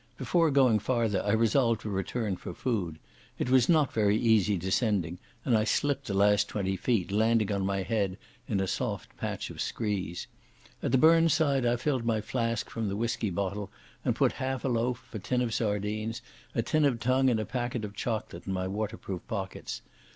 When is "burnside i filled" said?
10.97-12.03